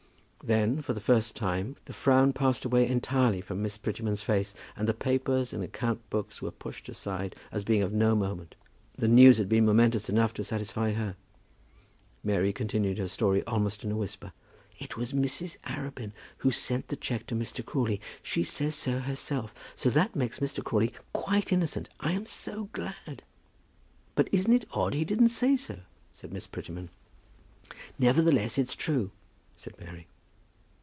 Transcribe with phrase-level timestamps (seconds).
[0.43, 4.87] Then, for the first time, the frown passed away entirely from Miss Prettyman's face, and
[4.89, 8.55] the papers and account books were pushed aside, as being of no moment.
[8.97, 11.15] The news had been momentous enough to satisfy her.
[12.23, 14.33] Mary continued her story almost in a whisper.
[14.79, 15.57] "It was Mrs.
[15.65, 17.63] Arabin who sent the cheque to Mr.
[17.63, 18.01] Crawley.
[18.23, 19.53] She says so herself.
[19.75, 20.63] So that makes Mr.
[20.63, 21.87] Crawley quite innocent.
[21.99, 23.21] I am so glad."
[24.15, 25.81] "But isn't it odd he didn't say so?"
[26.11, 26.89] said Miss Prettyman.
[27.99, 29.11] "Nevertheless, it's true,"
[29.55, 30.07] said Mary.